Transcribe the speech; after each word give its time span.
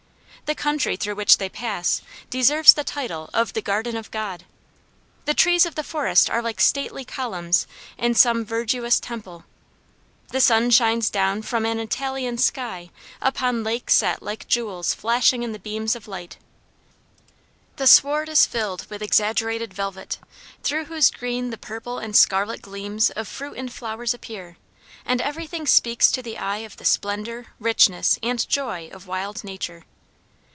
The 0.47 0.55
country 0.55 0.97
through 0.97 1.15
which 1.15 1.37
they 1.37 1.47
pass 1.47 2.01
deserves 2.29 2.73
the 2.73 2.83
title 2.83 3.29
of 3.33 3.53
"the 3.53 3.61
garden 3.61 3.95
of 3.95 4.11
God." 4.11 4.43
The 5.23 5.33
trees 5.33 5.65
of 5.65 5.75
the 5.75 5.83
forest 5.83 6.29
are 6.29 6.41
like 6.41 6.59
stately 6.59 7.05
columns 7.05 7.65
in 7.97 8.15
some 8.15 8.43
verdurous 8.43 8.99
temple; 8.99 9.45
the 10.27 10.41
sun 10.41 10.69
shines 10.69 11.09
down 11.09 11.41
from 11.43 11.65
an 11.65 11.79
Italian 11.79 12.37
sky 12.37 12.89
upon 13.21 13.63
lakes 13.63 13.93
set 13.93 14.21
like 14.21 14.45
jewels 14.49 14.93
flashing 14.93 15.41
in 15.43 15.53
the 15.53 15.57
beams 15.59 15.95
of 15.95 16.05
light, 16.05 16.35
the 17.77 17.87
sward 17.87 18.27
is 18.27 18.45
filled 18.45 18.85
with 18.89 19.01
exaggerated 19.01 19.73
velvet, 19.73 20.17
through 20.63 20.83
whose 20.83 21.09
green 21.11 21.51
the 21.51 21.57
purple 21.57 21.97
and 21.97 22.13
scarlet 22.13 22.61
gleams 22.61 23.09
of 23.11 23.25
fruit 23.25 23.55
and 23.55 23.71
flowers 23.71 24.13
appear, 24.13 24.57
and 25.05 25.21
everything 25.21 25.65
speaks 25.65 26.11
to 26.11 26.21
the 26.21 26.37
eye 26.37 26.57
of 26.57 26.75
the 26.75 26.83
splendor, 26.83 27.53
richness, 27.57 28.19
and 28.21 28.49
joy 28.49 28.89
of 28.91 29.07
wild 29.07 29.45
nature. 29.45 29.85